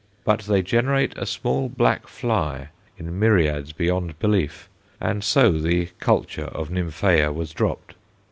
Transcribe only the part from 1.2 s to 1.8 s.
small